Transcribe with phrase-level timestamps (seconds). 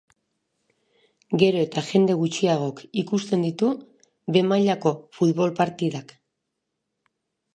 [1.41, 3.69] Gero eta jende gutxiagok ikusten ditu
[4.37, 6.15] behe mailako futbol partidak.